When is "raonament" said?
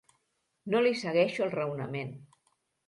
1.59-2.17